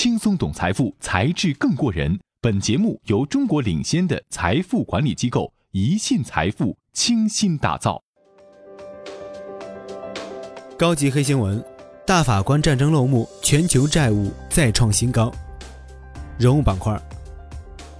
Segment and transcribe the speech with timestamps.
[0.00, 2.16] 轻松懂财富，才智更过人。
[2.40, 8.00] 本节目由中国领先的财富管理机构宜信财富倾心打造。
[10.78, 11.60] 高级黑新闻：
[12.06, 15.32] 大法官战争落幕，全球债务再创新高。
[16.38, 16.96] 人物板块：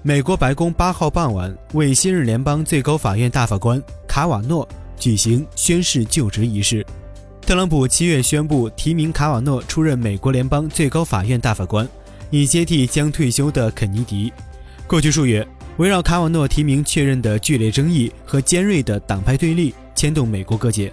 [0.01, 6.87] 美国白宫八号傍晚为新任联邦最高法院大法官卡瓦诺举行宣誓就职仪式。
[7.49, 11.89] 特朗普七月宣布提名卡瓦诺出任美国联邦最高法院大法官，
[12.29, 14.31] 以接替将退休的肯尼迪。
[14.87, 15.49] 过去数月，
[15.79, 20.93] 围绕卡瓦诺提名确认的剧烈争议和尖锐的党派对立牵动美国各界。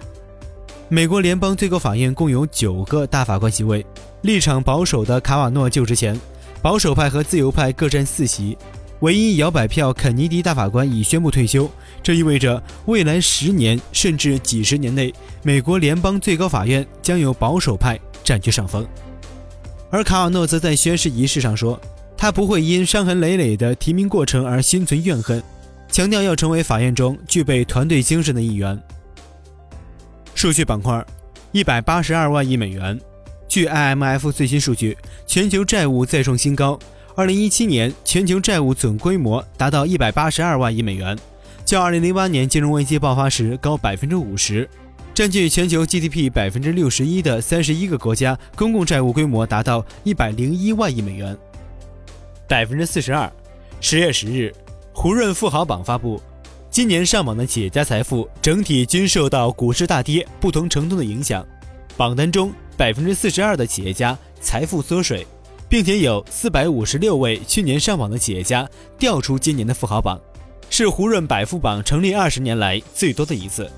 [0.88, 3.84] 美国联邦最高法院共有九个大法官席位，
[4.22, 6.18] 立场保守的卡瓦诺就职前，
[6.62, 8.56] 保守派和自由派各占四席。
[9.00, 11.70] 唯一摇摆票肯尼迪大法官已宣布退休，
[12.02, 18.86] 这意味着未来十年甚至几十年内，美国联邦最高法院将由保守派占据上风。
[19.90, 21.78] 而卡瓦诺则在宣誓仪式上说，
[22.16, 25.42] 他不会因伤痕累累的提名过程而心存怨恨，
[25.90, 28.80] 强调要成为法院中具备团队精神的一员。
[30.34, 31.04] 数据板块，
[31.52, 32.98] 一百八十二万亿美元。
[33.46, 36.78] 据 IMF 最新数据，全球债务再创新高。
[37.16, 41.16] 二零一七年全球债务总规模达到一百八十二万亿美元，
[41.64, 44.68] 较二零零八年金融危机爆发时高百分之五十。
[45.14, 51.34] 占据全球 GDP 百分之六十一的三十一个国家公共债务规模达到一百零一万亿美元。
[52.46, 53.32] 百分之四十二。
[53.80, 54.54] 十月十日，
[54.92, 56.20] 胡润富豪榜发布，
[56.70, 61.42] 今年上榜的企业家财富整体均受到股市大跌不同程度的影响。
[61.96, 65.26] 榜单中，百分之四十二的企业家财富缩水。
[65.68, 70.20] 并且有四百五十六位去年上榜的企业家调出今年的富豪榜，
[70.70, 73.70] 是胡润百富榜成立二十年来最多的一次。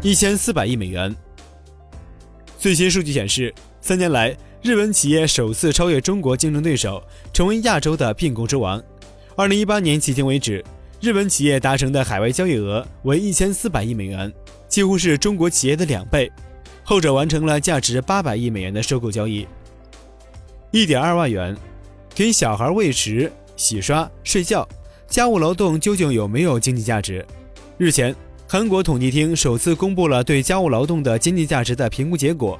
[0.00, 1.14] 一千四百亿美元。
[2.58, 7.02] 最新数据显示，三年来，日本企业首次超越中国竞争对手，
[7.32, 8.82] 成为亚洲的并购之王。
[9.34, 10.64] 二零一八年迄今为止，
[11.00, 14.32] 日本企业达成的海外交易额为一千四百亿美元，
[14.68, 16.30] 几乎是中国企业的两倍。
[16.84, 19.46] 后者完成了价值八百亿美元的收购交易。
[20.72, 21.54] 一点二万元，
[22.14, 24.66] 给小孩喂食、洗刷、睡觉，
[25.06, 27.22] 家务劳动究竟有没有经济价值？
[27.76, 28.16] 日前，
[28.48, 32.58] 韩国统计厅首次公布了对家务劳动的经济价值的评估结果，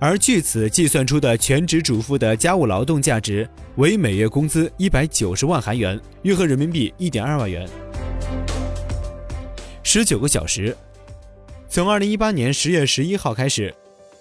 [0.00, 7.64] 而据此计算出的全职主妇的家务劳动价值为每月工资一百九十万韩元，约合人民币一点二万元。
[9.84, 10.76] 十九个小时，
[11.68, 13.72] 从二零一八年十月十一号开始。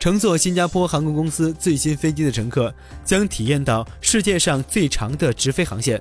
[0.06, 2.72] 乘坐新加坡航空公司最新飞机的乘客
[3.04, 6.00] 将体验到世界上最长的直飞航线，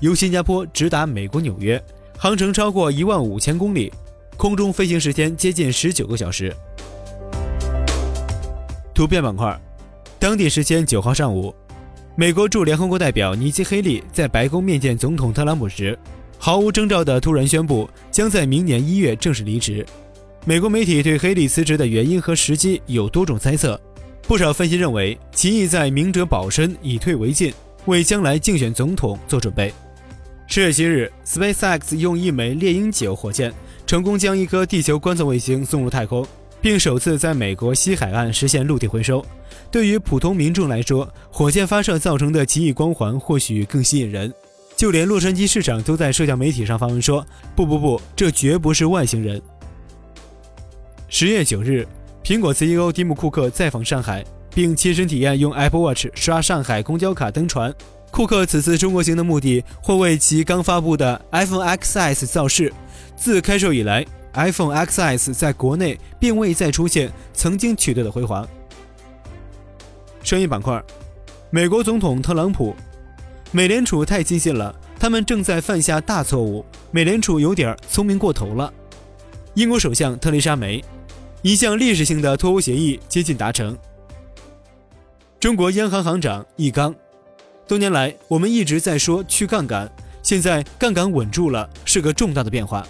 [0.00, 1.82] 由新加坡直达美国纽约，
[2.18, 3.90] 航程超过一万五千公里，
[4.36, 6.54] 空中飞行时间接近十九个小时。
[8.94, 9.58] 图片板块，
[10.18, 11.54] 当地时间九号上午，
[12.14, 15.98] 美国驻联合国代表尼基·黑利在白宫面见总统特朗普时，
[16.36, 19.82] 毫无征兆地突然宣布将在明年一月正式离职。
[20.48, 23.80] 美国媒体对黑利辞职的原因和时机有多种猜测，
[24.28, 27.52] 不少分析认为其意在明哲保身，以退为进，
[27.86, 29.74] 为将来竞选总统做准备。
[30.46, 33.52] 十月七日，SpaceX 用一枚猎鹰九火箭
[33.88, 36.24] 成功将一颗地球观测卫星送入太空，
[36.60, 39.26] 并首次在美国西海岸实现陆地回收。
[39.68, 44.32] 对于普通民众来说，火箭发射造成的奇异光环或许更吸引人。
[44.76, 47.26] 就连洛杉矶市长都在社交媒体上发文说
[47.56, 49.42] ：“不不不，这绝不是外星人。”
[51.08, 51.86] 十月九日，
[52.24, 57.72] 苹果 CEO 蒂姆·库克再访上海，并亲身体验用 Apple Watch 刷上海公交卡登船。
[58.10, 62.72] 库克此次中国行的目的，或为其刚发布的 iPhone XS 造势。
[63.16, 68.46] 自开售以来，iPhone XS 在国内并未再出现曾经取得的辉煌。
[70.24, 70.82] 商业板块，
[71.50, 72.74] 美国总统特朗普，
[73.52, 76.66] 美联储太尽信了，他们正在犯下大错误。
[76.90, 78.72] 美联储有点聪明过头了。
[79.54, 80.82] 英国首相特蕾莎梅。
[81.46, 83.78] 一项历史性的脱欧协议接近达成。
[85.38, 86.92] 中国央行行长易纲，
[87.68, 89.88] 多年来我们一直在说去杠杆，
[90.24, 92.84] 现在杠杆稳住了，是个重大的变化。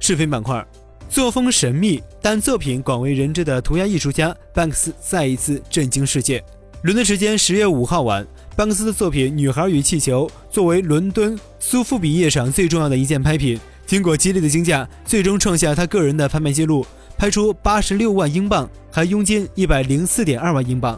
[0.00, 0.66] 视频板块，
[1.08, 6.44] 作风神秘但作品广为人知的涂鸦艺术家班克斯再一次震惊世界。
[6.82, 8.26] 伦敦时间十月五号晚，
[8.56, 13.60] 班克斯的作品《女孩与气球》作为伦敦苏富比夜场最重要的一件拍品。
[13.90, 16.86] 经过激烈的竞价，最终创下他个人的拍卖记录，
[17.18, 20.96] 拍出八十六万英镑，还佣金一百零四点二万英镑。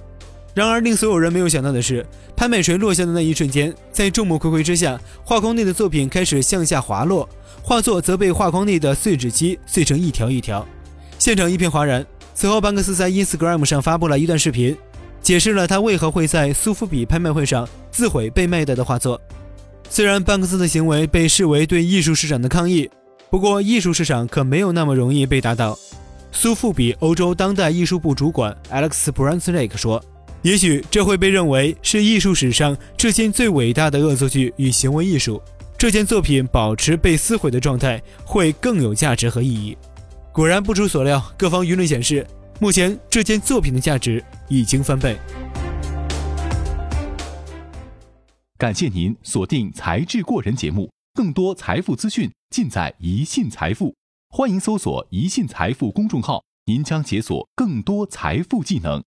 [0.53, 2.05] 然而，令所有人没有想到的是，
[2.37, 7.27] 拍卖锤落下的那一瞬间，在众目睽睽之下，画框内的作品开始向下滑落，
[7.63, 10.63] 画作则被画框内的碎纸机碎成一条一条，
[11.19, 12.05] 现场一片哗然。
[12.35, 14.77] 此后，班克斯在 Instagram 上发布了一段视频，
[15.23, 19.19] 解释了他为何会在苏富比拍卖会上自毁被卖掉的画作。
[19.95, 22.89] 虽然班克斯的行为被视为对艺术市场的抗议，
[23.29, 25.79] 不过艺术市场可没有那么容易被打倒。
[26.33, 30.03] 苏富比欧洲当代艺术部主管 Alex Brunswick 说
[30.41, 35.43] ：“也许这会被认为是艺术史上至今最伟大的恶作剧与行为艺术。
[35.77, 39.77] 这件作品保持被撕毁的状态会更有价值和意义。”
[40.33, 42.27] 果然不出所料，各方舆论显示，
[42.59, 45.19] 目前这件作品的价值已经翻倍。
[48.63, 53.93] 感谢您锁定《财智过人》节目，更多财富资讯尽在宜信财富。
[54.29, 59.03] 欢迎搜索“宜信财富”公众号，您将解锁更多财富技能。